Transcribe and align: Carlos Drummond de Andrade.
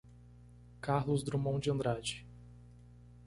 Carlos 0.81 1.21
Drummond 1.23 1.61
de 1.61 1.69
Andrade. 1.69 2.25